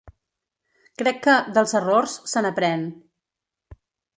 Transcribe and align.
Crec 1.01 1.19
que, 1.27 1.35
dels 1.57 1.75
errors, 1.81 2.15
se 2.33 2.43
n’aprèn. 2.47 2.89